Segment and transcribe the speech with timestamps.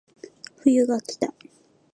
[0.63, 1.31] 冬がきた